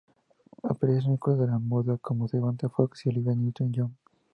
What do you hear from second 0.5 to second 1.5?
Aparecen íconos de